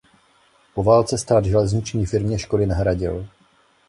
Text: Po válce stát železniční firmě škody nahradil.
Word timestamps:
Po 0.73 0.83
válce 0.83 1.17
stát 1.17 1.45
železniční 1.45 2.05
firmě 2.05 2.39
škody 2.39 2.65
nahradil. 2.65 3.27